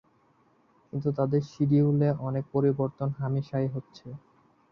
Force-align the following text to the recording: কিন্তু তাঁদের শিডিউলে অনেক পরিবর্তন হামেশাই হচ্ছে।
কিন্তু 0.93 1.09
তাঁদের 1.17 1.41
শিডিউলে 1.51 2.09
অনেক 2.21 2.43
পরিবর্তন 2.53 3.09
হামেশাই 3.19 3.67
হচ্ছে। 3.67 4.07